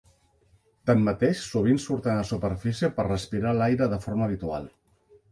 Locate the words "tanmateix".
0.89-1.41